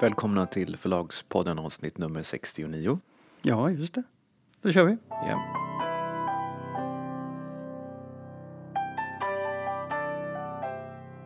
[0.00, 3.00] Välkomna till Förlagspodden avsnitt nummer 69.
[3.42, 4.02] Ja, just det.
[4.62, 4.96] Då kör vi.
[5.10, 5.42] Ja.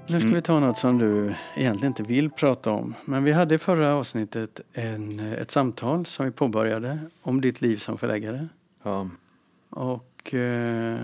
[0.07, 0.35] Nu ska Mm.
[0.35, 2.95] vi ta något som du egentligen inte vill prata om.
[3.05, 7.77] Men vi hade i förra avsnittet en, ett samtal som vi påbörjade om ditt liv
[7.77, 8.49] som förläggare.
[8.83, 9.09] Ja,
[9.71, 10.99] Och eh,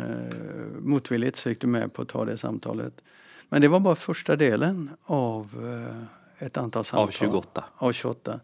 [0.81, 3.01] motvilligt så gick du med på att ta det samtalet.
[3.49, 5.51] Men det var bara första delen av
[5.91, 6.03] eh,
[6.39, 7.09] ett antal samtal.
[7.09, 7.65] av 28.
[7.77, 8.41] Av 28.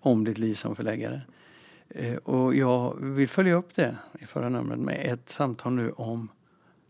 [0.00, 1.22] Om ditt liv som förläggare.
[1.88, 6.28] Eh, och jag vill följa upp det i förra numret med ett samtal nu om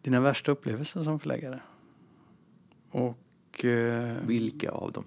[0.02, 1.60] dina värsta upplevelser som förläggare.
[2.90, 5.04] Och eh, Vilka av dem?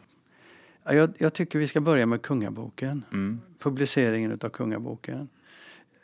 [0.84, 3.06] ja, jag, jag tycker vi ska börja med Kungaboken.
[3.12, 3.42] Mm.
[3.60, 5.30] Publiceringen utav Kungaboken.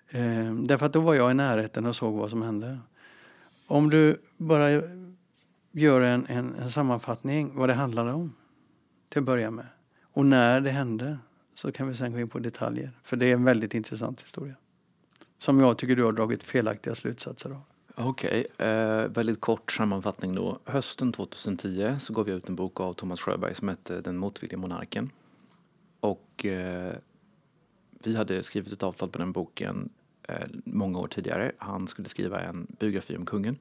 [0.10, 2.80] Eh, därför att då var jag i närheten och såg vad som hände.
[3.68, 4.82] Om du bara
[5.72, 8.34] gör en, en, en sammanfattning vad det handlade om
[9.14, 9.66] till att börja med.
[10.04, 11.18] Och när det hände
[11.54, 12.92] så kan vi sen gå in på detaljer.
[13.04, 14.56] För det är en väldigt intressant historia.
[15.38, 17.62] Som jag tycker du har dragit felaktiga slutsatser av.
[17.96, 20.60] Okej, eh, väldigt kort sammanfattning då.
[20.66, 24.58] Hösten 2010 så gav jag ut en bok av Thomas Sjöberg som hette Den motvillige
[24.58, 25.10] monarken.
[26.00, 26.94] Och eh,
[28.04, 29.90] vi hade skrivit ett avtal på den boken
[30.28, 31.52] eh, många år tidigare.
[31.58, 33.58] Han skulle skriva en biografi om kungen.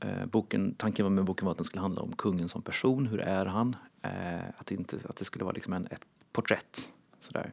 [0.00, 3.06] Eh, boken, tanken med boken var att den skulle handla om kungen som person.
[3.06, 3.76] Hur är han?
[4.02, 6.92] Eh, att, det inte, att det skulle vara liksom en, ett porträtt.
[7.20, 7.52] Sådär.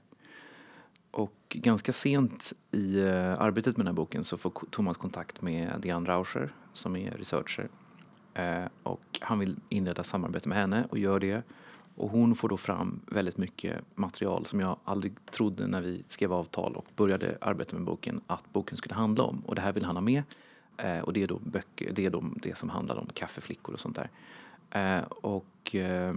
[1.12, 5.82] Och ganska sent i eh, arbetet med den här boken så får Thomas kontakt med
[5.82, 7.70] Diane Rauscher som är researcher.
[8.34, 11.44] Eh, och han vill inleda samarbete med henne och gör det.
[11.96, 16.34] Och hon får då fram väldigt mycket material som jag aldrig trodde när vi skrev
[16.34, 19.40] avtal och började arbeta med boken att boken skulle handla om.
[19.46, 20.23] Och det här vill han ha med.
[20.78, 23.80] Eh, och det är då böcker, det är då det som handlar om kaffeflickor och
[23.80, 24.10] sånt där.
[24.71, 26.16] Eh, och eh,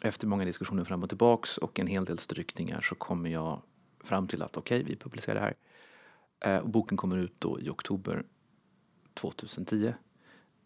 [0.00, 3.62] efter många diskussioner fram och tillbaks och en hel del strykningar så kommer jag
[4.00, 5.54] fram till att okej, vi publicerar det här.
[6.40, 8.22] Eh, och boken kommer ut då i oktober
[9.14, 9.94] 2010.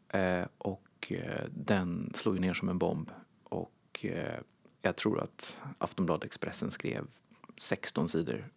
[0.08, 3.10] Eh, och eh, den slog ju ner som en bomb.
[3.44, 4.40] Och eh,
[4.82, 7.06] jag tror att Aftonbladet Expressen skrev
[7.56, 8.48] 16 sidor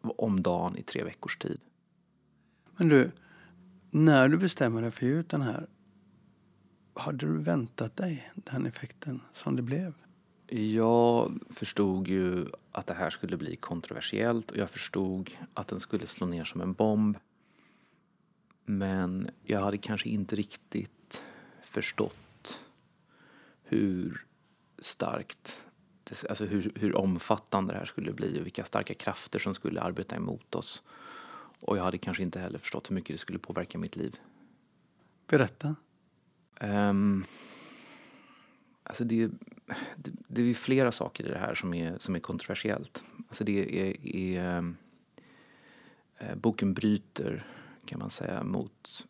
[0.00, 1.60] om dagen i tre veckors tid.
[2.76, 3.10] Men du,
[3.90, 5.66] när du bestämmer dig för att ge ut den här.
[7.04, 9.94] Hade du väntat dig den effekten som det blev?
[10.46, 16.06] Jag förstod ju att det här skulle bli kontroversiellt och jag förstod att den skulle
[16.06, 17.18] slå ner som en bomb.
[18.64, 21.24] Men jag hade kanske inte riktigt
[21.62, 22.60] förstått
[23.62, 24.26] hur
[24.78, 25.64] starkt,
[26.28, 30.16] alltså hur, hur omfattande det här skulle bli och vilka starka krafter som skulle arbeta
[30.16, 30.82] emot oss.
[31.60, 34.16] Och jag hade kanske inte heller förstått hur mycket det skulle påverka mitt liv.
[35.26, 35.74] Berätta.
[36.60, 37.24] Um,
[38.82, 39.30] alltså det,
[39.96, 43.04] det, det är ju flera saker i det här som är, som är kontroversiellt.
[43.28, 44.76] Alltså det är, är ehm,
[46.18, 47.46] eh, boken bryter,
[47.84, 49.06] kan man säga, mot,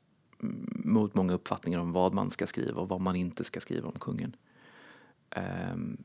[0.85, 3.99] mot många uppfattningar om vad man ska skriva och vad man inte ska skriva om
[3.99, 4.37] kungen.
[5.73, 6.05] Um,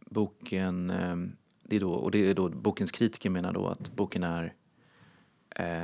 [0.00, 4.22] boken, um, det är då, och det är då bokens kritiker menar då att boken
[4.22, 4.54] är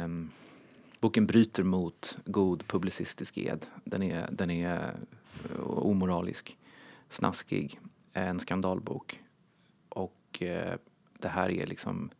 [0.04, 0.30] um,
[1.02, 3.66] Boken bryter mot god publicistisk ed.
[3.84, 4.94] Den är, den är
[5.44, 6.58] eh, omoralisk,
[7.08, 7.80] snaskig,
[8.12, 9.22] en skandalbok.
[9.88, 10.76] Och eh,
[11.18, 12.10] det här är liksom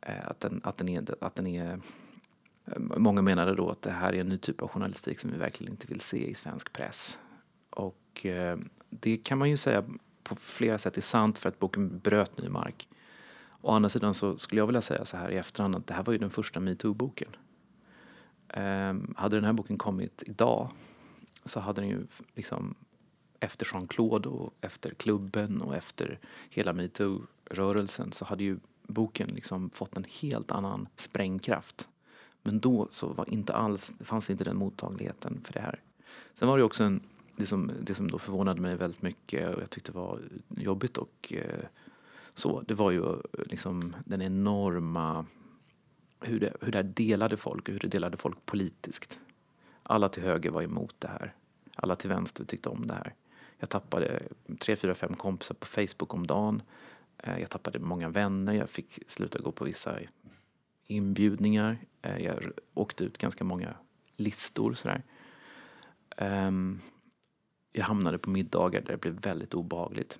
[0.00, 3.90] eh, att, den, att, den är, att den är eh, Många menade då att det
[3.90, 6.72] här är en ny typ av journalistik som vi verkligen inte vill se i svensk
[6.72, 7.18] press.
[7.70, 8.58] Och eh,
[8.90, 9.84] det kan man ju säga
[10.22, 12.88] på flera sätt är sant för att boken bröt ny mark.
[13.60, 16.02] Å andra sidan så skulle jag vilja säga så här i efterhand att det här
[16.02, 17.36] var ju den första metoo-boken.
[18.56, 20.70] Ehm, hade den här boken kommit idag
[21.44, 22.74] så hade den ju liksom
[23.40, 26.18] efter Jean-Claude och efter klubben och efter
[26.50, 31.88] hela metoo-rörelsen så hade ju boken liksom fått en helt annan sprängkraft.
[32.42, 35.82] Men då så var inte alls, det fanns inte den mottagligheten för det här.
[36.34, 37.00] Sen var det också en,
[37.36, 41.32] det som, det som då förvånade mig väldigt mycket och jag tyckte var jobbigt och
[41.36, 41.64] eh,
[42.34, 45.26] så, det var ju liksom den enorma
[46.20, 49.20] hur det, hur det här delade folk och hur det delade folk politiskt.
[49.82, 51.34] Alla till höger var emot det här.
[51.76, 53.14] Alla till vänster tyckte om det här.
[53.58, 54.22] Jag tappade
[54.58, 56.62] tre, fyra, fem kompisar på Facebook om dagen.
[57.18, 58.52] Eh, jag tappade många vänner.
[58.52, 59.98] Jag fick sluta gå på vissa
[60.86, 61.78] inbjudningar.
[62.02, 63.74] Eh, jag åkte ut ganska många
[64.16, 64.74] listor.
[64.74, 65.02] Sådär.
[66.16, 66.80] Ehm,
[67.72, 70.18] jag hamnade på middagar där det blev väldigt obehagligt.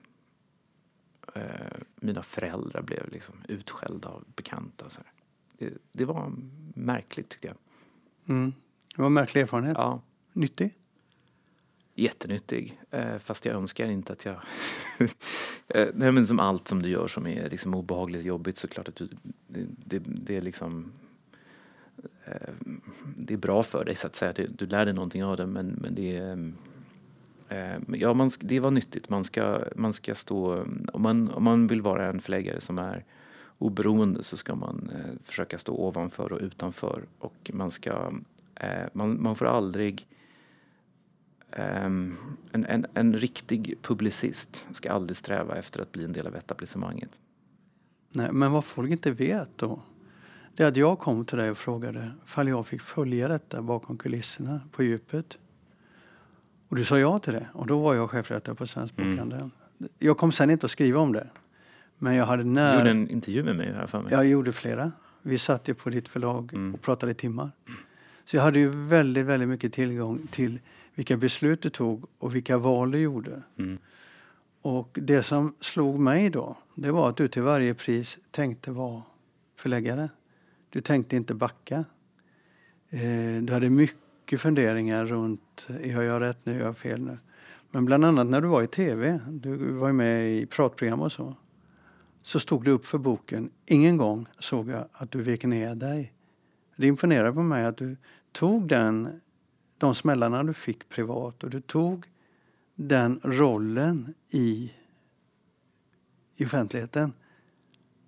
[1.35, 4.91] Eh, mina föräldrar blev liksom utskällda av bekanta.
[4.91, 5.13] Sådär.
[5.59, 6.33] Det, det var
[6.75, 7.57] märkligt tyckte jag.
[8.29, 8.53] Mm.
[8.97, 9.77] Det var en märklig erfarenhet.
[9.79, 10.75] Ja, Nyttig.
[11.95, 12.81] jättenyttig.
[12.91, 14.37] Eh, fast jag önskar inte att jag
[15.69, 18.89] Eh, nej, men som allt som du gör som är liksom obehagligt jobbigt så klart
[18.89, 19.09] att du,
[19.47, 20.93] det, det, är liksom
[22.25, 22.55] eh,
[23.17, 24.33] det är bra för dig så att säga.
[24.33, 26.53] Du, du lär dig någonting av det men, men det är
[27.89, 29.09] Ja, man, det var nyttigt.
[29.09, 33.05] Man ska, man ska stå, om man, om man vill vara en förläggare som är
[33.59, 38.13] oberoende så ska man eh, försöka stå ovanför och utanför och man ska,
[38.55, 40.07] eh, man, man får aldrig
[41.59, 42.17] Um,
[42.53, 47.19] en, en, en riktig publicist ska aldrig sträva efter att bli en del av etablissemanget.
[48.11, 49.81] Nej, men vad folk inte vet då,
[50.57, 53.99] det är att jag kom till dig och frågade ifall jag fick följa detta bakom
[53.99, 55.39] kulisserna på djupet.
[56.69, 57.49] Och du sa ja till det.
[57.53, 58.97] Och då var jag chefredaktör på Svensk.
[58.97, 59.39] Bokhandel.
[59.41, 59.51] Mm.
[59.99, 61.31] Jag kom sen inte att skriva om det.
[61.99, 62.73] Men jag hade när...
[62.73, 64.13] Du gjorde en intervju med mig här för mig.
[64.13, 64.93] Jag gjorde flera.
[65.23, 66.75] Vi satt ju på ditt förlag mm.
[66.75, 67.51] och pratade i timmar.
[68.25, 70.61] Så jag hade ju väldigt, väldigt mycket tillgång till
[70.95, 73.43] vilka beslut du tog och vilka val du gjorde.
[73.59, 73.79] Mm.
[74.63, 79.03] Och det som slog mig då, det var att du till varje pris tänkte vara
[79.57, 80.09] förläggare.
[80.71, 81.85] Du tänkte inte backa.
[82.91, 87.19] Eh, du hade mycket funderingar runt, gör jag rätt nu, gör jag fel nu?
[87.71, 91.35] Men bland annat när du var i tv, du var med i pratprogram och så,
[92.27, 93.51] så stod du upp för boken.
[93.67, 96.13] Ingen gång såg jag att du vek ner dig.
[96.77, 97.97] Det imponerade på mig att du
[98.33, 99.21] tog den
[99.79, 102.07] de smällarna du fick privat och du tog
[102.75, 104.73] den rollen i,
[106.37, 107.13] i offentligheten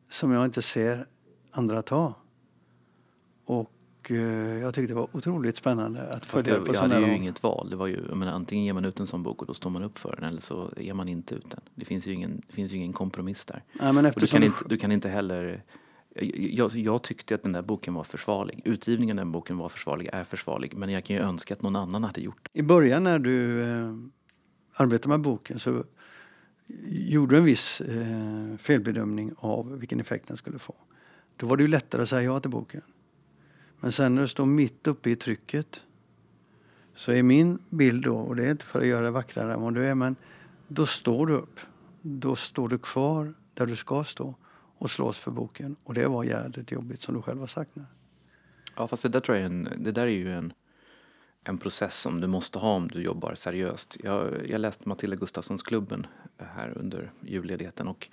[0.09, 1.07] som jag inte ser
[1.51, 2.15] andra ta.
[3.45, 3.73] Och
[4.11, 7.43] eh, jag tyckte det var otroligt spännande att följa jag, på Jag hade ju inget
[7.43, 7.71] val.
[7.71, 9.83] Det var ju, menar, antingen ger man ut en sån bok och då står man
[9.83, 11.61] upp för den eller så ger man inte ut den.
[11.75, 13.65] Det finns ju ingen, det finns ju ingen kompromiss där.
[13.81, 15.65] Ja, men du, kan inte, du kan inte heller
[16.21, 18.63] jag, jag, tyckte att den där boken var försvarlig.
[18.65, 20.77] Utgivningen av den boken var försvarlig, är försvarlig.
[20.77, 22.59] Men jag kan ju önska att någon annan hade gjort det.
[22.59, 23.93] I början när du eh,
[24.77, 25.85] arbetade med boken så
[26.87, 30.75] gjorde du en viss eh, felbedömning av vilken effekt den skulle få.
[31.37, 32.83] Då var det ju lättare att säga ja till boken.
[33.81, 35.81] Men sen när du står mitt uppe i trycket
[36.97, 39.63] så är min bild då, och det är inte för att göra det vackrare än
[39.63, 40.17] vad du är, men
[40.69, 41.61] då står du upp.
[42.03, 44.35] Då står du kvar där du ska stå
[44.79, 45.77] och slåss för boken.
[45.85, 47.85] Och det var jävligt jobbigt som du själv har sagt nu.
[48.77, 50.53] Ja fast det där tror jag är en, det där är ju en,
[51.45, 53.97] en process som du måste ha om du jobbar seriöst.
[54.01, 56.07] Jag, jag läste Matilda Gustafssons klubben
[56.39, 58.09] här under julledigheten och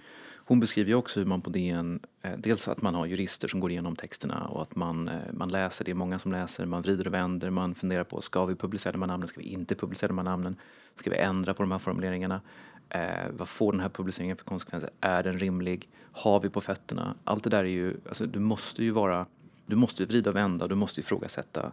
[0.47, 3.59] hon beskriver ju också hur man på DN, eh, dels att man har jurister som
[3.59, 6.81] går igenom texterna och att man, eh, man läser, det är många som läser, man
[6.81, 9.75] vrider och vänder, man funderar på ska vi publicera de här namnen, ska vi inte
[9.75, 10.56] publicera de här namnen,
[10.95, 12.42] ska vi ändra på de här formuleringarna?
[12.89, 14.89] Eh, vad får den här publiceringen för konsekvenser?
[15.01, 15.89] Är den rimlig?
[16.12, 17.15] Har vi på fötterna?
[17.24, 19.25] Allt det där är ju, alltså du måste ju vara,
[19.65, 21.71] du måste vrida och vända, du måste ifrågasätta.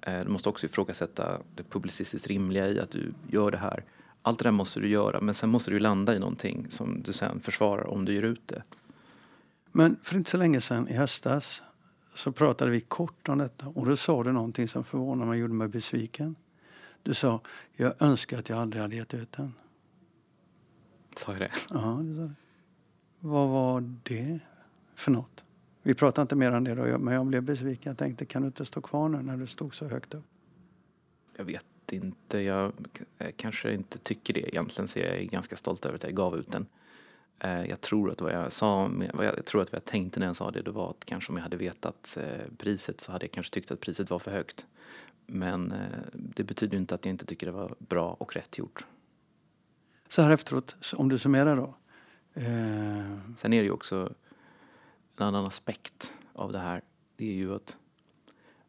[0.00, 3.84] Eh, du måste också ifrågasätta det publicistiskt rimliga i att du gör det här.
[4.28, 7.12] Allt det där måste du göra, men sen måste du landa i någonting som du
[7.12, 8.62] sen försvarar om du ger ut det.
[9.72, 11.62] Men för inte så länge sedan, i höstas,
[12.14, 15.40] så pratade vi kort om detta och då sa du någonting som förvånade mig och
[15.40, 16.36] gjorde mig besviken.
[17.02, 17.40] Du sa,
[17.72, 19.54] jag önskar att jag aldrig hade gett ut den.
[21.16, 21.50] Sa jag det?
[21.70, 22.34] Ja, det sa det.
[23.20, 24.40] Vad var det
[24.94, 25.44] för något?
[25.82, 27.90] Vi pratade inte mer om det då, men jag blev besviken.
[27.90, 30.24] Jag tänkte, kan du inte stå kvar nu när du stod så högt upp?
[31.36, 32.40] Jag vet inte.
[32.40, 32.72] Jag
[33.36, 36.52] kanske inte tycker det egentligen, så jag är ganska stolt över att jag gav ut
[36.52, 36.66] den.
[37.38, 40.36] Eh, jag tror att vad jag sa, jag tror att vad jag tänkte när jag
[40.36, 43.32] sa det, det var att kanske om jag hade vetat eh, priset så hade jag
[43.32, 44.66] kanske tyckt att priset var för högt.
[45.26, 45.78] Men eh,
[46.12, 48.84] det betyder inte att jag inte tycker det var bra och rätt gjort
[50.08, 51.74] så här efteråt, om du summerar då?
[52.34, 53.34] Eh...
[53.36, 54.14] Sen är det ju också
[55.16, 56.82] en annan aspekt av det här.
[57.16, 57.76] Det är ju att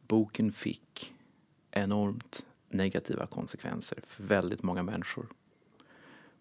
[0.07, 1.13] boken fick
[1.71, 5.27] enormt negativa konsekvenser för väldigt många människor.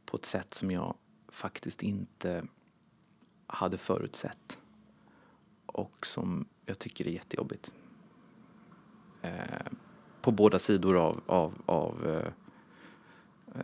[0.05, 0.95] På ett sätt som jag
[1.29, 2.43] faktiskt inte
[3.47, 4.59] hade förutsett.
[5.67, 7.73] Och som jag tycker är jättejobbigt.
[9.23, 9.73] Eh,
[10.21, 12.33] på båda sidor av, av, av eh,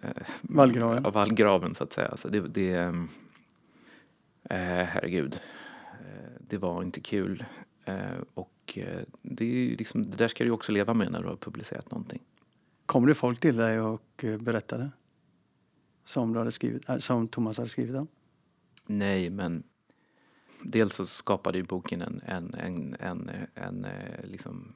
[0.02, 1.06] eh, vallgraven.
[1.06, 2.08] Av vallgraven så att säga.
[2.08, 2.74] Alltså det, det,
[4.44, 5.40] eh, herregud,
[5.92, 7.44] eh, det var inte kul.
[7.84, 11.28] Eh, och eh, det, är liksom, det där ska du också leva med när du
[11.28, 12.22] har publicerat någonting.
[12.86, 14.90] Kommer det folk till dig och eh, berättade?
[16.04, 18.08] Som, du hade skrivit, som Thomas hade skrivit om?
[18.86, 19.62] Nej, men
[20.62, 23.86] dels så skapade ju boken en, en, en, en, en
[24.22, 24.74] liksom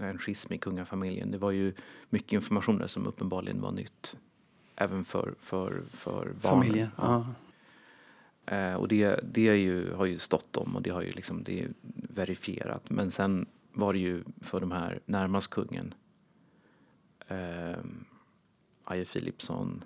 [0.00, 1.30] en schism i kungafamiljen.
[1.30, 1.74] Det var ju
[2.10, 4.16] mycket information där som uppenbarligen var nytt.
[4.76, 6.62] Även för, för, för barnen.
[6.62, 7.26] Familjen, ja.
[8.46, 11.68] Eh, och det, det ju, har ju stått om och det har ju liksom, det
[11.92, 12.90] verifierat.
[12.90, 15.94] Men sen var det ju för de här närmast kungen,
[17.30, 17.78] eh,
[18.84, 19.84] Aje Philipsson,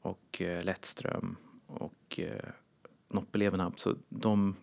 [0.00, 2.50] och eh, Lettström och eh,
[3.08, 3.72] Noppeleverna.
[3.76, 4.56] Så de,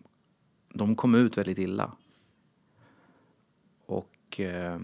[0.68, 1.96] de kom ut väldigt illa.
[3.86, 4.78] Och eh,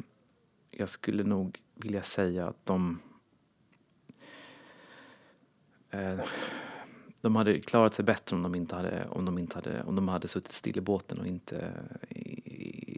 [0.70, 3.00] jag skulle nog vilja säga att de
[5.90, 6.20] eh,
[7.20, 10.08] de hade klarat sig bättre om de inte hade, om de inte hade, om de
[10.08, 11.72] hade suttit still i båten och inte,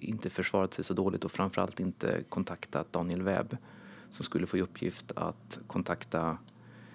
[0.06, 3.56] inte försvarat sig så dåligt och framförallt inte kontaktat Daniel Webb
[4.10, 6.38] som skulle få i uppgift att kontakta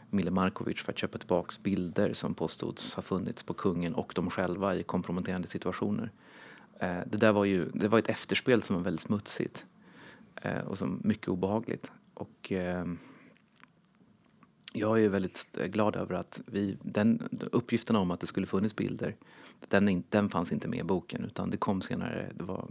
[0.10, 4.30] Mille Markovic för att köpa tillbaka bilder som påstods ha funnits på kungen och dem
[4.30, 6.12] själva i komprometterande situationer.
[6.80, 9.66] Eh, det där var ju det var ett efterspel som var väldigt smutsigt
[10.36, 11.92] eh, och som mycket obehagligt.
[12.14, 12.86] Och, eh,
[14.74, 19.16] jag är väldigt glad över att vi, den, uppgiften om att det skulle funnits bilder,
[19.70, 22.32] den, den fanns inte med i boken utan det kom senare.
[22.36, 22.68] Det var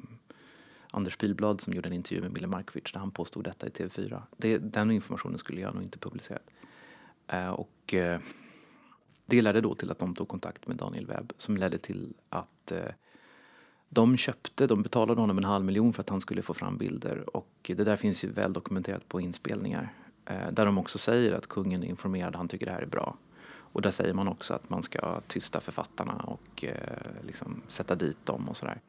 [0.93, 4.23] Anders Pilblad som gjorde en intervju med Mille Markovic där han påstod detta i TV4.
[4.37, 6.51] Det, den informationen skulle jag nog inte publicerat.
[7.27, 8.21] Eh, och eh,
[9.27, 12.73] det ledde då till att de tog kontakt med Daniel Webb som ledde till att
[12.73, 12.93] eh,
[13.89, 17.37] de köpte, de betalade honom en halv miljon för att han skulle få fram bilder
[17.37, 19.93] och det där finns ju väl dokumenterat på inspelningar
[20.25, 23.17] eh, där de också säger att kungen är informerad, han tycker det här är bra.
[23.73, 28.27] Och där säger man också att man ska tysta författarna och eh, liksom sätta dit
[28.27, 28.81] dem och sådär.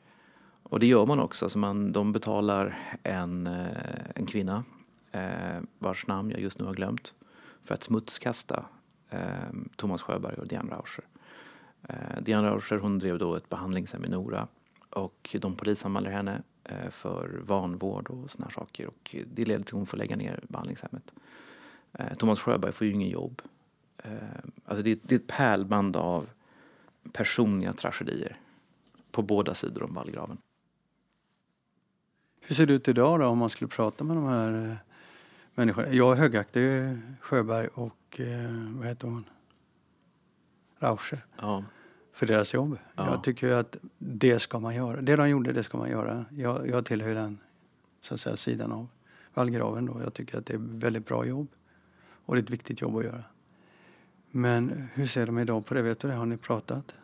[0.63, 1.46] Och det gör man också.
[1.46, 4.63] Alltså man, de betalar en, eh, en kvinna
[5.12, 7.13] eh, vars namn jag just nu har glömt
[7.63, 8.65] för att smutskasta
[9.10, 9.22] eh,
[9.75, 11.03] Thomas Sjöberg och Diane Rauscher.
[11.89, 14.48] Eh, Diane Rauscher hon drev då ett behandlingshem i Nora
[14.89, 19.77] och de polisanmäler henne eh, för vanvård och såna saker och det leder till att
[19.77, 21.13] hon får lägga ner behandlingshemmet.
[21.94, 23.41] Eh, Thomas Sjöberg får ju ingen jobb.
[23.98, 24.12] Eh,
[24.65, 26.30] alltså det, det är ett pärlband av
[27.12, 28.36] personliga tragedier
[29.12, 30.38] på båda sidor om vallgraven.
[32.51, 34.75] Hur ser det ut idag då om man skulle prata med de här eh,
[35.55, 35.86] människor.
[35.86, 39.29] Jag högaktar ju Sjöberg och eh, vad heter hon?
[40.79, 41.25] Rauscher.
[41.38, 41.63] Ja.
[42.13, 42.77] För deras jobb.
[42.96, 43.12] Ja.
[43.12, 45.01] Jag tycker att det ska man göra.
[45.01, 46.25] Det de gjorde, det ska man göra.
[46.31, 47.39] Jag, jag tillhör den
[48.01, 48.88] så att säga, sidan av
[49.34, 49.86] vallgraven.
[49.86, 50.01] Då.
[50.03, 51.48] Jag tycker att det är väldigt bra jobb.
[52.25, 53.24] Och det är ett viktigt jobb att göra.
[54.31, 55.81] Men hur ser de idag på det?
[55.81, 56.13] Vet du det?
[56.13, 56.96] Har ni pratat?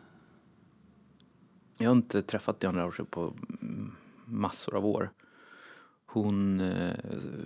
[1.78, 3.32] Jag har inte träffat Jan Rauscher på
[4.24, 5.10] massor av år
[6.22, 6.94] hon eh,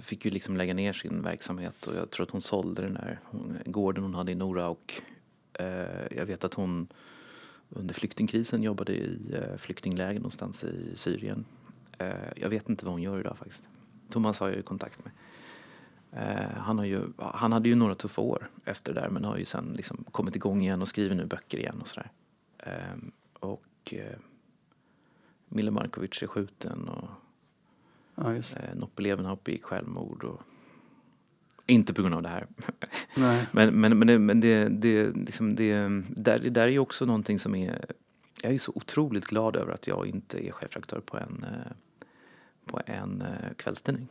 [0.00, 3.18] fick ju liksom lägga ner sin verksamhet och jag tror att hon sålde den där
[3.64, 5.02] gården hon hade i Nora och
[5.52, 6.88] eh, jag vet att hon
[7.68, 11.44] under flyktingkrisen jobbade i eh, flyktingläger någonstans i Syrien.
[12.36, 13.68] jag vet inte vad hon gör idag faktiskt.
[14.10, 15.12] Thomas har jag ju kontakt med.
[16.56, 19.44] han, har ju, han hade ju några tuffa år efter det där men har ju
[19.44, 22.10] sen liksom kommit igång igen och skriver nu böcker igen och sådär.
[23.40, 23.94] och
[25.48, 27.08] Mille Markovic är skjuten och
[28.14, 28.56] Ja, just.
[28.56, 30.24] Eh, Noppeleverna begick självmord.
[30.24, 30.42] Och,
[31.66, 32.46] inte på grund av det här.
[33.16, 33.46] Nej.
[33.52, 35.74] men men, men, det, men det, det, liksom det,
[36.08, 37.84] där, det där är ju också någonting som är...
[38.42, 41.72] Jag är så otroligt glad över att jag inte är chefredaktör på en, eh,
[42.66, 44.08] på en eh, kvällstidning.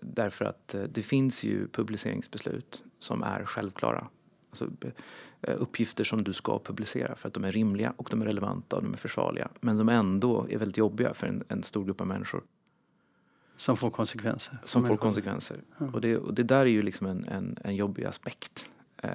[0.00, 4.08] Därför att det finns ju publiceringsbeslut som är självklara.
[4.50, 4.68] Alltså,
[5.52, 8.82] uppgifter som du ska publicera för att de är rimliga och de är relevanta och
[8.82, 9.48] de är försvarliga.
[9.60, 12.42] Men som ändå är väldigt jobbiga för en, en stor grupp av människor.
[13.56, 14.58] Som får konsekvenser.
[14.64, 15.60] Som får konsekvenser.
[15.78, 15.86] Ja.
[15.92, 18.70] Och, det, och det där är ju liksom en, en, en jobbig aspekt.
[18.96, 19.10] Eh.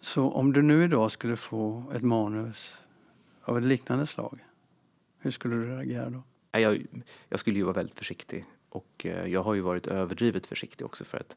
[0.00, 2.76] Så om du nu idag skulle få ett manus
[3.42, 4.44] av ett liknande slag,
[5.18, 6.22] hur skulle du reagera då?
[6.50, 6.86] Jag,
[7.28, 8.44] jag skulle ju vara väldigt försiktig.
[8.68, 11.36] Och eh, jag har ju varit överdrivet försiktig också för att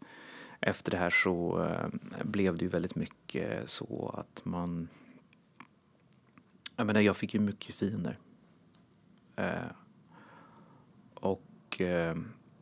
[0.62, 1.88] efter det här så eh,
[2.24, 4.88] blev det ju väldigt mycket så att man...
[6.75, 8.18] Jag menar, jag fick ju mycket fiender.
[9.36, 9.72] Eh,
[11.13, 12.16] och eh,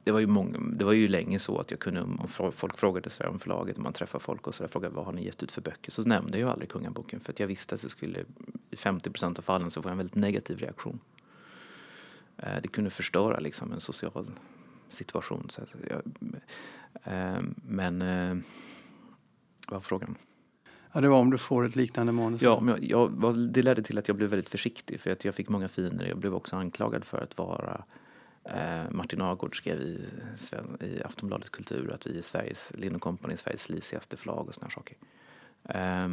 [0.04, 3.10] det var ju många, det var ju länge så att jag kunde, om folk frågade
[3.10, 5.44] så om förlaget, om man träffar folk och så där, frågade vad har ni gett
[5.44, 5.92] ut för böcker?
[5.92, 8.24] Så nämnde jag aldrig Kungaboken för att jag visste att det skulle,
[8.70, 11.00] i 50 procent av fallen så får jag en väldigt negativ reaktion.
[12.38, 14.25] Eh, det kunde förstöra liksom en social
[14.89, 15.48] situation.
[15.50, 16.01] Så jag,
[17.03, 18.38] eh, men eh,
[19.67, 20.15] vad var frågan?
[20.91, 22.41] Ja, det var om du får ett liknande manus.
[22.41, 25.36] Ja, men jag, jag, det ledde till att jag blev väldigt försiktig för att jag
[25.36, 26.06] fick många finer.
[26.06, 27.84] Jag blev också anklagad för att vara
[28.44, 30.06] eh, Martin Agård skrev i,
[30.79, 34.98] i Aftonbladet Kultur att vi är Sveriges, Lind Company Sveriges slisigaste förlag och såna saker.
[35.70, 36.08] Eh,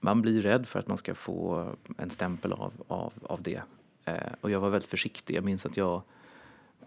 [0.00, 3.62] man blir rädd för att man ska få en stämpel av, av, av det.
[4.04, 5.36] Eh, och jag var väldigt försiktig.
[5.36, 6.02] Jag minns att jag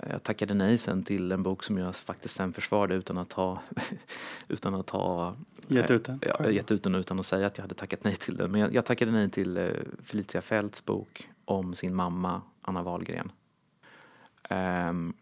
[0.09, 3.61] jag tackade nej sen till en bok som jag faktiskt sen försvarade utan att ha,
[4.47, 5.35] utan att ha
[5.67, 6.19] gett ut den?
[6.21, 8.51] Ja, gett ut den utan att säga att jag hade tackat nej till den.
[8.51, 9.69] Men jag, jag tackade nej till uh,
[10.03, 13.31] Felicia Fälts bok om sin mamma Anna Wahlgren.
[14.49, 15.13] Um,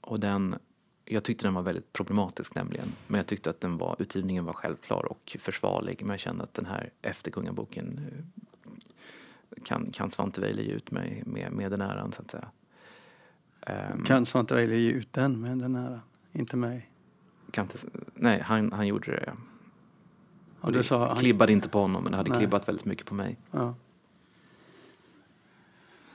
[0.00, 0.56] och den,
[1.04, 2.92] Jag tyckte den var väldigt problematisk nämligen.
[3.06, 6.00] Men jag tyckte att den var, utgivningen var självklar och försvarlig.
[6.00, 11.22] Men jag kände att den här efterkungaboken eh, kan, kan Svante Weilie ge ut mig
[11.26, 12.48] med, med den äran så att säga.
[13.66, 16.00] Um, kan Svante Weilie ge ut den med den äran?
[16.32, 16.90] Inte mig?
[17.50, 17.78] Kan inte,
[18.14, 19.32] nej, han, han gjorde det.
[20.60, 22.38] Och det sa, klibbade inte på honom men det hade nej.
[22.38, 23.38] klibbat väldigt mycket på mig.
[23.50, 23.74] Ja.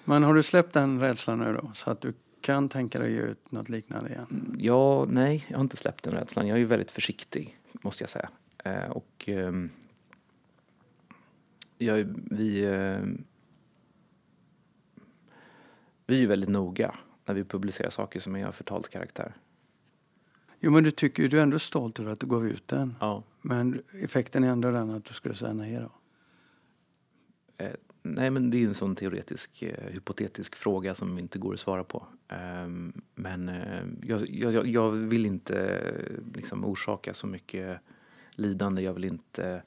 [0.04, 1.72] Men har du släppt den rädslan nu då?
[1.74, 4.58] Så att du kan tänka dig att ge ut något liknande igen?
[4.60, 6.48] Ja, nej, jag har inte släppt den rädslan.
[6.48, 8.30] Jag är ju väldigt försiktig, måste jag säga.
[8.64, 9.52] Eh, och eh,
[11.78, 13.00] jag, vi, eh,
[16.08, 19.34] vi är ju väldigt noga när vi publicerar saker som är av förtalt karaktär.
[20.60, 22.96] Jo, men du tycker du är ändå stolt över att du gav ut den.
[23.00, 23.24] Ja.
[23.42, 25.92] Men effekten är ändå den att du skulle säga nej då?
[27.66, 31.60] Eh, nej, men det är en sån teoretisk, eh, hypotetisk fråga som inte går att
[31.60, 32.06] svara på.
[33.16, 37.80] Men eh, jag, jag, jag, vill inte eh, liksom orsaka så mycket
[38.36, 38.82] lidande.
[38.82, 39.62] Jag vill inte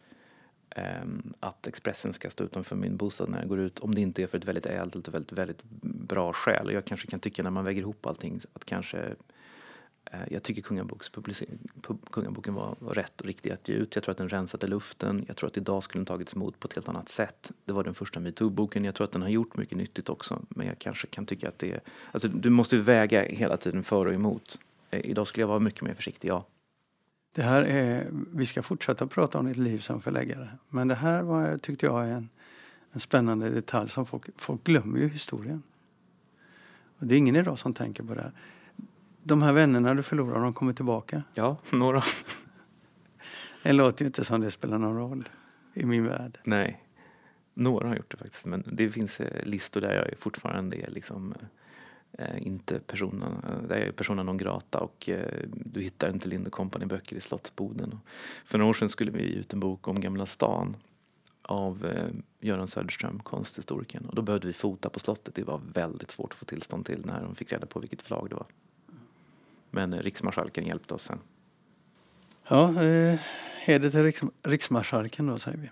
[0.70, 3.78] Ehm, att Expressen ska stå utanför min bostad när jag går ut.
[3.78, 6.72] Om det inte är för ett väldigt ädelt och väldigt, väldigt bra skäl.
[6.72, 8.98] Jag kanske kan tycka när man väger ihop allting att kanske
[10.04, 10.62] eh, jag tycker
[12.10, 13.94] Kungaboken var, var rätt och riktig att ge ut.
[13.94, 15.24] Jag tror att den rensade luften.
[15.28, 17.50] Jag tror att idag skulle den tagits emot på ett helt annat sätt.
[17.64, 18.84] Det var den första metoo-boken.
[18.84, 20.42] Jag tror att den har gjort mycket nyttigt också.
[20.48, 21.80] Men jag kanske kan tycka att det är...
[22.12, 24.58] Alltså, du måste väga hela tiden för och emot.
[24.90, 26.44] Eh, idag skulle jag vara mycket mer försiktig, ja.
[27.38, 30.48] Det här är, vi ska fortsätta prata om ditt liv som förläggare.
[30.68, 32.28] Men det här var, tyckte jag är en,
[32.92, 35.62] en spännande detalj som folk, folk glömmer ju historien.
[36.98, 38.32] Och det är ingen idag som tänker på det här
[39.22, 41.22] de här vännerna du förlorade, de kommer tillbaka?
[41.34, 42.02] Ja, några.
[43.62, 45.28] Det låter ju inte som det spelar någon roll
[45.74, 46.38] i min värld.
[46.44, 46.84] Nej,
[47.54, 48.46] några har gjort det faktiskt.
[48.46, 51.46] Men det finns eh, listor där jag fortfarande är liksom eh,
[52.38, 53.32] inte personen,
[53.68, 57.20] där jag är personen non grata och eh, du hittar inte Lind Company böcker i
[57.20, 58.00] Slottsboden.
[58.44, 60.76] För några år sedan skulle vi ge ut en bok om Gamla stan
[61.42, 62.08] av eh,
[62.40, 64.04] Göran Söderström, konsthistorikern.
[64.04, 65.34] Och då behövde vi fota på slottet.
[65.34, 68.28] Det var väldigt svårt att få tillstånd till när de fick reda på vilket flagg
[68.28, 68.46] det var.
[69.70, 71.18] Men riksmarskalken hjälpte oss sen.
[72.48, 73.20] Ja, eh,
[73.64, 75.70] heder till riks, riksmarskalken då säger vi.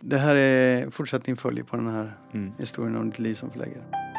[0.00, 2.52] Det här är fortsättning följer på den här mm.
[2.58, 4.15] historien om ditt liv som förläggare.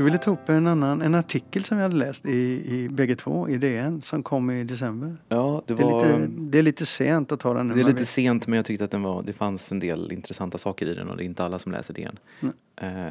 [0.00, 3.16] Du ville ta upp en annan en artikel som vi hade läst i, i bägge
[3.16, 5.16] två i DN som kom i december.
[5.28, 7.74] Ja, det, var, det, är lite, det är lite sent att ta den nu.
[7.74, 10.58] Det är lite sent men jag tyckte att den var, det fanns en del intressanta
[10.58, 12.18] saker i den och det är inte alla som läser DN.
[12.40, 12.54] Mm.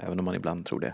[0.03, 0.93] även om man ibland tror det.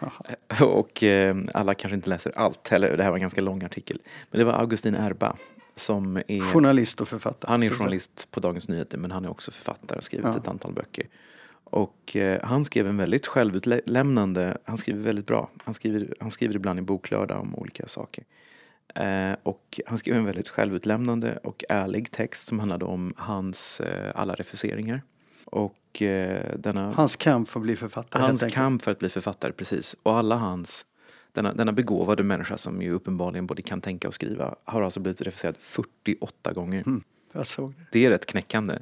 [0.00, 0.66] Aha.
[0.66, 2.96] Och eh, alla kanske inte läser allt heller.
[2.96, 4.00] Det här var en ganska lång artikel.
[4.30, 5.36] Men det var Augustin Erba
[5.74, 7.50] som är journalist och författare.
[7.50, 10.36] Han är journalist på Dagens Nyheter men han är också författare och skrivit ja.
[10.36, 11.06] ett antal böcker.
[11.70, 15.50] Och eh, han skrev en väldigt självutlämnande, han skriver väldigt bra.
[15.64, 18.24] Han skriver, han skriver ibland i Boklördag om olika saker.
[18.94, 24.12] Eh, och han skrev en väldigt självutlämnande och ärlig text som handlade om hans eh,
[24.14, 25.02] alla refuseringar.
[25.44, 28.22] Och, eh, denna, hans kamp för att bli författare?
[28.22, 29.96] Hans kamp för att bli författare, precis.
[30.02, 30.86] Och alla hans
[31.32, 35.20] denna, denna begåvade människa som ju uppenbarligen både kan tänka och skriva har alltså blivit
[35.20, 36.82] refuserad 48 gånger.
[36.86, 37.02] Mm,
[37.32, 37.86] jag såg det.
[37.92, 38.78] det är rätt knäckande.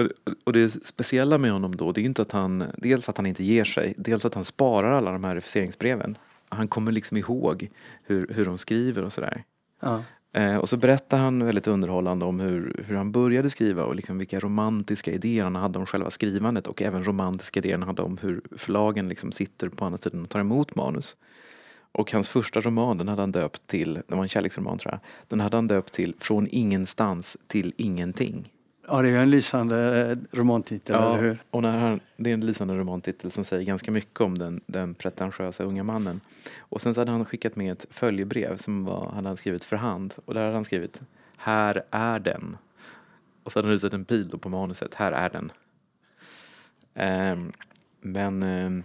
[0.00, 3.26] Och, och det speciella med honom då, det är inte att han, dels att han
[3.26, 6.18] inte ger sig, dels att han sparar alla de här refuseringsbreven.
[6.48, 7.68] Han kommer liksom ihåg
[8.02, 9.44] hur, hur de skriver och sådär.
[9.80, 10.02] Ja.
[10.32, 14.18] Eh, och så berättar han väldigt underhållande om hur, hur han började skriva och liksom
[14.18, 18.18] vilka romantiska idéer han hade om själva skrivandet och även romantiska idéer han hade om
[18.18, 21.16] hur förlagen liksom sitter på andra sidan och tar emot manus.
[21.92, 25.00] Och hans första roman den hade han döpt till, det var en kärleksroman tror jag,
[25.28, 28.52] den hade han döpt till Från ingenstans till ingenting.
[28.92, 31.38] Ja, det är en lysande eh, romantitel, ja, eller hur?
[31.50, 34.94] och när han, det är en lysande romantitel som säger ganska mycket om den, den
[34.94, 36.20] pretentiösa unga mannen.
[36.58, 39.76] Och sen så hade han skickat med ett följebrev som var, han hade skrivit för
[39.76, 40.14] hand.
[40.24, 41.02] Och där hade han skrivit
[41.36, 42.56] Här är den.
[43.42, 45.52] Och så hade han ritat en pil på manuset, Här är den.
[46.94, 47.52] Um,
[48.00, 48.82] men um,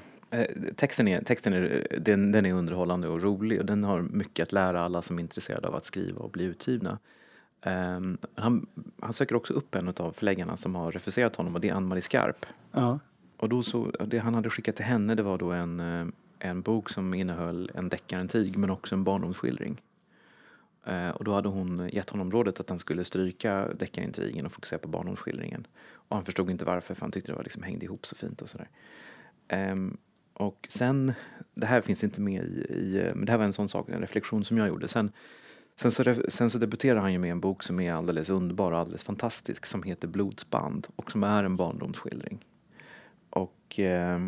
[0.75, 4.51] texten, är, texten är, den, den är underhållande och rolig och den har mycket att
[4.51, 6.99] lära alla som är intresserade av att skriva och bli utgivna.
[7.65, 8.67] Um, han,
[8.99, 12.01] han söker också upp en av förläggarna som har refuserat honom och det är Ann-Marie
[12.01, 12.45] Skarp.
[12.71, 12.99] Ja.
[13.37, 16.07] Och då så, det han hade skickat till henne det var då en, eh,
[16.39, 19.81] en bok som innehöll en deckarentig men också en barndomsskildring.
[20.87, 24.79] Uh, och då hade hon gett honom rådet att han skulle stryka deckarintrigen och fokusera
[24.79, 25.67] på barndomsskildringen.
[25.93, 28.41] Och han förstod inte varför för han tyckte det var liksom hängde ihop så fint
[28.41, 28.69] och sådär.
[29.71, 29.97] Um,
[30.33, 31.13] och sen,
[31.53, 34.01] det här finns inte med i, i, men det här var en sån sak, en
[34.01, 34.87] reflektion som jag gjorde.
[34.87, 35.11] Sen
[35.75, 38.77] Sen så, sen så debuterar han ju med en bok som är alldeles underbar och
[38.77, 42.45] alldeles fantastisk som heter Blodsband och som är en barndomsskildring.
[43.29, 44.19] Och eh,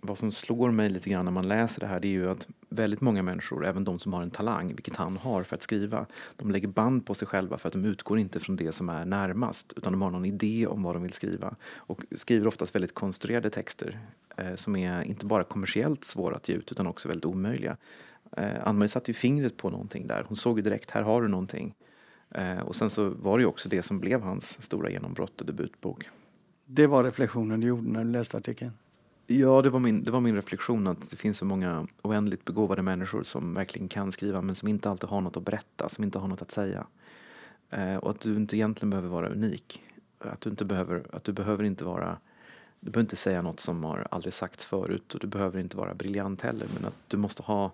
[0.00, 2.48] vad som slår mig lite grann när man läser det här det är ju att
[2.68, 6.06] väldigt många människor, även de som har en talang, vilket han har för att skriva,
[6.36, 9.04] de lägger band på sig själva för att de utgår inte från det som är
[9.04, 12.94] närmast utan de har någon idé om vad de vill skriva och skriver oftast väldigt
[12.94, 13.98] konstruerade texter
[14.36, 17.76] eh, som är inte bara kommersiellt svåra att ge ut utan också väldigt omöjliga.
[18.36, 20.24] Eh, Ann-Marie satte ju fingret på någonting där.
[20.28, 21.74] Hon såg ju direkt, här har du någonting.
[22.30, 25.46] Eh, och sen så var det ju också det som blev hans stora genombrott och
[25.46, 26.08] debutbok.
[26.66, 28.72] Det var reflektionen du gjorde när du läste artikeln?
[29.26, 32.82] Ja, det var, min, det var min reflektion att det finns så många oändligt begåvade
[32.82, 36.18] människor som verkligen kan skriva men som inte alltid har något att berätta, som inte
[36.18, 36.86] har något att säga.
[37.70, 39.82] Eh, och att du inte egentligen behöver vara unik.
[40.18, 42.18] Att du inte behöver, att du behöver inte vara
[42.80, 45.94] du behöver inte säga något som har aldrig sagts förut och du behöver inte vara
[45.94, 47.72] briljant heller men att du måste ha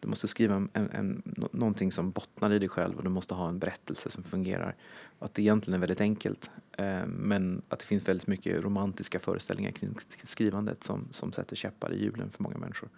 [0.00, 3.48] du måste skriva en, en, någonting som bottnar i dig själv och du måste ha
[3.48, 4.74] en berättelse som fungerar.
[5.18, 9.70] Att det egentligen är väldigt enkelt eh, men att det finns väldigt mycket romantiska föreställningar
[9.70, 12.88] kring skrivandet som, som sätter käppar i hjulen för många människor.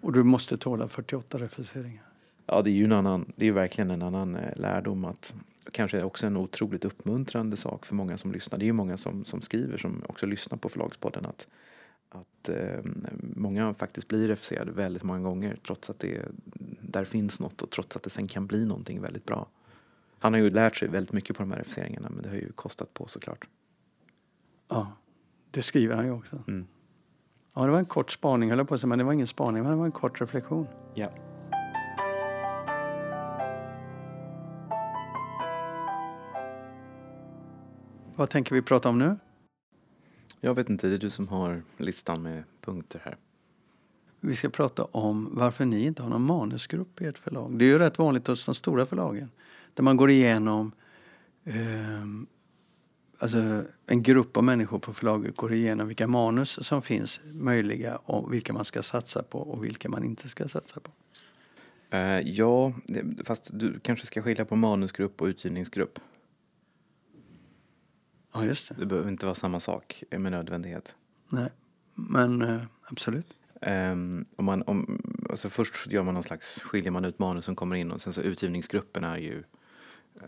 [0.00, 2.04] Och du måste tåla 48 refuseringar?
[2.46, 5.34] Ja, det är ju en annan, det är verkligen en annan eh, lärdom att
[5.72, 8.58] kanske också en otroligt uppmuntrande sak för många som lyssnar.
[8.58, 11.46] Det är ju många som, som skriver som också lyssnar på Förlagspodden att
[12.08, 12.80] att eh,
[13.20, 16.28] många faktiskt blir refuserade väldigt många gånger trots att det
[16.80, 19.48] där finns något och trots att det sen kan bli någonting väldigt bra.
[20.18, 22.52] Han har ju lärt sig väldigt mycket på de här refuseringarna men det har ju
[22.52, 23.48] kostat på såklart.
[24.68, 24.92] Ja,
[25.50, 26.42] det skriver han ju också.
[26.48, 26.66] Mm.
[27.54, 29.26] Ja, det var en kort spaning höll jag på att säga, men det var ingen
[29.26, 30.66] spaning, men det var en kort reflektion.
[30.94, 31.10] Ja.
[38.16, 39.16] Vad tänker vi prata om nu?
[40.40, 43.16] Jag vet inte, det är du som har listan med punkter här.
[44.20, 47.58] Vi ska prata om varför ni inte har någon manusgrupp i ert förlag.
[47.58, 49.30] Det är ju rätt vanligt hos de stora förlagen.
[49.74, 50.72] Där man går igenom
[51.44, 51.54] eh,
[53.18, 58.32] alltså en grupp av människor på förlaget går igenom vilka manus som finns möjliga och
[58.32, 60.90] vilka man ska satsa på och vilka man inte ska satsa på.
[61.96, 62.72] Uh, ja,
[63.24, 65.98] fast du kanske ska skilja på manusgrupp och utgivningsgrupp.
[68.32, 68.74] Ja, just det.
[68.78, 70.94] Det behöver inte vara samma sak med nödvändighet.
[71.28, 71.48] Nej,
[71.94, 73.26] men eh, absolut.
[73.60, 77.56] Um, om man, om, alltså först gör man någon slags, skiljer man ut manus som
[77.56, 79.44] kommer in och sen så utgivningsgruppen är ju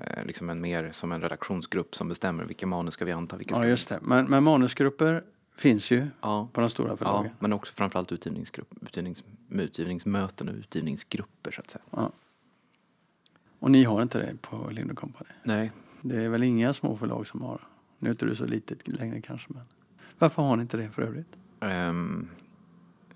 [0.01, 3.37] eh, liksom en mer som en redaktionsgrupp som bestämmer vilka manus ska vi anta.
[3.37, 3.99] Vilka ja, just det.
[4.03, 5.25] Men, men manusgrupper
[5.57, 6.49] finns ju ja.
[6.53, 7.25] på de stora förlagen.
[7.25, 11.83] Ja, men också framförallt utgivningsgrupp, utgivnings, utgivningsmöten och utgivningsgrupper så att säga.
[11.91, 12.13] Ja.
[13.59, 15.31] Och ni har inte det på Lind Company?
[15.43, 15.73] Nej.
[16.01, 17.61] Det är väl inga små förlag som har
[18.01, 19.49] nu är inte du så litet längre kanske.
[19.53, 19.63] Men
[20.19, 21.37] varför har ni inte det för övrigt?
[21.61, 22.29] Um,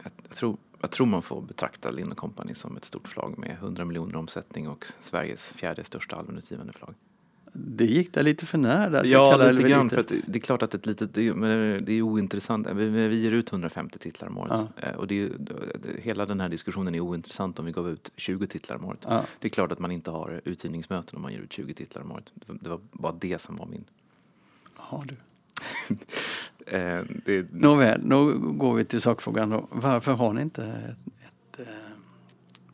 [0.03, 3.51] jag, jag, tror, jag tror man får betrakta Lind Company som ett stort förlag med
[3.51, 6.95] 100 miljoner omsättning och Sveriges fjärde största allmänutgivande förlag.
[7.57, 9.07] Det gick där lite för nära.
[9.07, 9.91] Ja, lite grann.
[9.91, 12.69] För det är klart att ett litet, det är, men det är ointressant.
[12.75, 14.53] Vi, vi ger ut 150 titlar om året.
[14.53, 14.89] Ja.
[14.89, 15.31] Eh, och det är,
[16.03, 19.07] hela den här diskussionen är ointressant om vi gav ut 20 titlar om året.
[19.09, 19.25] Ja.
[19.41, 22.13] Det är klart att man inte har utgivningsmöten om man ger ut 20 titlar om
[22.13, 22.33] året.
[22.61, 23.85] Det var bara det som var min
[24.85, 25.17] har du.
[26.77, 27.53] eh, det...
[27.53, 29.51] Nåväl, då går vi till sakfrågan.
[29.51, 29.69] Då.
[29.71, 31.67] Varför har ni inte ett, ett, eh,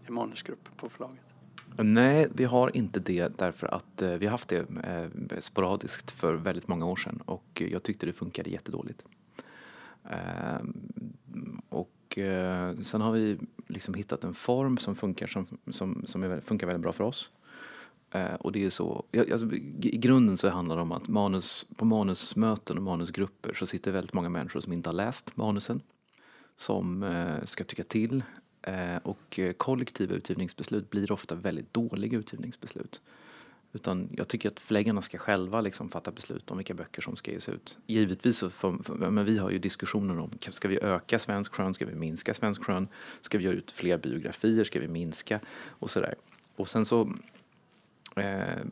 [0.06, 1.20] en manusgrupp på förlaget?
[1.76, 6.34] Nej, vi har inte det därför att eh, vi har haft det eh, sporadiskt för
[6.34, 9.02] väldigt många år sedan och jag tyckte det funkade jättedåligt.
[10.10, 10.60] Eh,
[11.68, 16.66] och eh, sen har vi liksom hittat en form som funkar som, som, som funkar
[16.66, 17.30] väldigt bra för oss.
[18.10, 21.84] Eh, och det är så, alltså, I grunden så handlar det om att manus, på
[21.84, 25.80] manusmöten och manusgrupper så sitter väldigt många människor som inte har läst manusen.
[26.56, 28.22] Som eh, ska tycka till.
[28.62, 33.00] Eh, och eh, kollektiva utgivningsbeslut blir ofta väldigt dåliga utgivningsbeslut.
[33.72, 37.30] Utan jag tycker att förläggarna ska själva liksom fatta beslut om vilka böcker som ska
[37.30, 37.78] ges ut.
[37.86, 41.74] Givetvis så för, för, men vi har ju diskussioner om, ska vi öka svensk skön,
[41.74, 42.88] ska vi minska svensk skön,
[43.20, 46.14] ska vi göra ut fler biografier, ska vi minska och sådär.
[46.56, 47.12] Och sen så
[48.16, 48.64] Eh,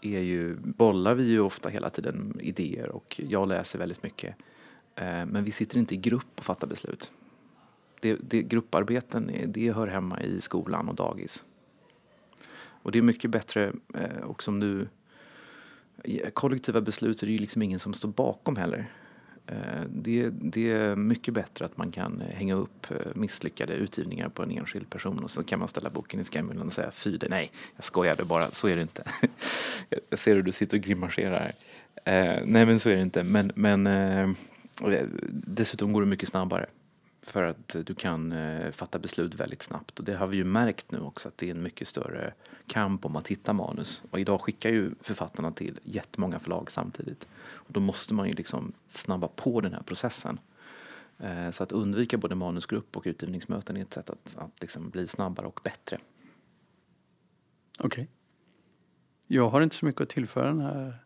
[0.00, 4.36] är ju, bollar vi ju ofta hela tiden idéer och jag läser väldigt mycket.
[4.94, 7.12] Eh, men vi sitter inte i grupp och fattar beslut.
[8.00, 11.44] Det, det, grupparbeten eh, det hör hemma i skolan och dagis.
[12.82, 14.88] Och det är mycket bättre, eh, och som nu,
[16.04, 18.92] eh, kollektiva beslut är det ju liksom ingen som står bakom heller.
[19.46, 24.42] Eh, det, det, är mycket bättre att man kan hänga upp eh, misslyckade utgivningar på
[24.42, 27.28] en enskild person och så kan man ställa boken i skamhyllan och säga fy det,
[27.28, 29.04] nej, jag skojade bara, så är det inte.
[30.10, 31.52] jag ser hur du sitter och grimaserar.
[32.04, 34.30] Eh, nej men så är det inte, men, men eh,
[35.30, 36.66] dessutom går det mycket snabbare
[37.22, 39.98] för att du kan eh, fatta beslut väldigt snabbt.
[39.98, 42.34] Och det har vi ju märkt nu också att det är en mycket större
[42.66, 44.02] kamp om att hitta manus.
[44.10, 47.28] Och idag skickar ju författarna till jättemånga förlag samtidigt.
[47.52, 50.40] Och då måste man ju liksom snabba på den här processen.
[51.18, 55.06] Eh, så att undvika både manusgrupp och utgivningsmöten är ett sätt att, att liksom bli
[55.06, 55.98] snabbare och bättre.
[57.78, 58.02] Okej.
[58.02, 58.06] Okay.
[59.26, 60.98] Jag har inte så mycket att tillföra den här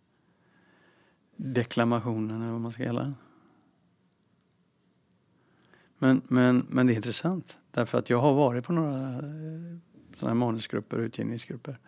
[1.37, 3.14] deklamationen, eller vad man ska kalla den
[6.05, 7.57] men, men, men det är intressant.
[7.71, 9.79] Därför att jag har varit på några eh,
[10.17, 11.79] sådana här manusgrupper och utgivningsgrupper.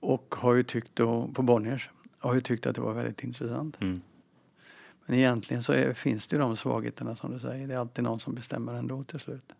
[0.00, 3.76] Och har ju tyckt då, på Bonniers, har ju tyckt att det var väldigt intressant.
[3.80, 4.00] Mm.
[5.06, 7.68] Men egentligen så är, finns det ju de svagheterna som du säger.
[7.68, 9.52] Det är alltid någon som bestämmer ändå till slut.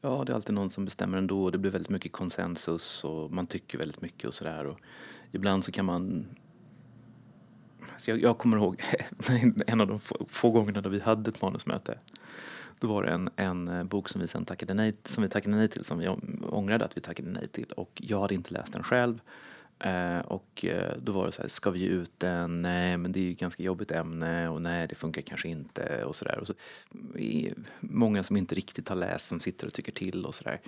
[0.00, 3.32] Ja, det är alltid någon som bestämmer ändå och det blir väldigt mycket konsensus och
[3.32, 4.76] man tycker väldigt mycket och sådär.
[5.32, 6.26] Ibland så kan man
[7.98, 8.82] så jag, jag kommer ihåg
[9.66, 11.98] en av de få, få gångerna då vi hade ett manusmöte.
[12.80, 15.56] Då var det en, en eh, bok som vi sen tackade nej, som vi tackade
[15.56, 16.08] nej till, som vi
[16.42, 17.72] ångrade att vi tackade nej till.
[17.72, 19.20] Och jag hade inte läst den själv.
[19.78, 22.62] Eh, och eh, då var det så här, ska vi ge ut den?
[22.62, 26.04] Nej, men det är ju ett ganska jobbigt ämne och nej, det funkar kanske inte
[26.04, 26.44] och sådär.
[26.44, 26.54] Så,
[27.80, 30.60] många som inte riktigt har läst som sitter och tycker till och sådär.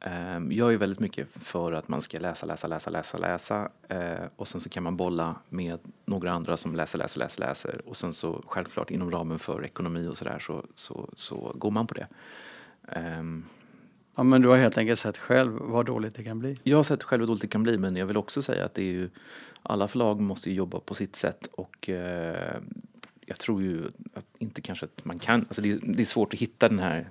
[0.00, 4.26] Ehm, jag är väldigt mycket för att man ska läsa, läsa, läsa, läsa, läsa eh,
[4.36, 7.96] och sen så kan man bolla med några andra som läser, läser, läser, läser och
[7.96, 11.94] sen så självklart inom ramen för ekonomi och sådär så, så, så går man på
[11.94, 12.06] det.
[12.88, 13.44] Ehm,
[14.16, 16.58] ja, men du har helt enkelt sett själv vad dåligt det kan bli?
[16.62, 18.74] Jag har sett själv hur dåligt det kan bli men jag vill också säga att
[18.74, 19.10] det är ju,
[19.62, 21.90] alla förlag måste ju jobba på sitt sätt och
[23.26, 26.34] jag tror ju att inte kanske att man kan, alltså det är, det är svårt
[26.34, 27.08] att hitta den här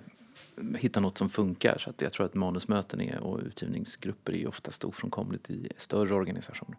[0.78, 1.78] hitta något som funkar.
[1.78, 6.78] Så att jag tror att manusmöten är, och utgivningsgrupper är oftast ofrånkomligt i större organisationer.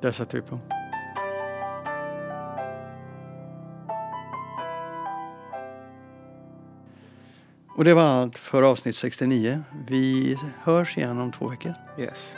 [0.00, 0.60] Där sätter vi på.
[7.76, 9.62] Och det var allt för avsnitt 69.
[9.88, 11.72] Vi hörs igen om två veckor.
[11.98, 12.36] Yes.